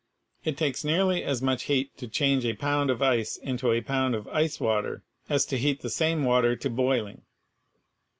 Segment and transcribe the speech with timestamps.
[0.43, 4.15] It takes nearly as much heat to change a pound of ice into a pound
[4.15, 7.21] of ice water as to heat the same water to boiling.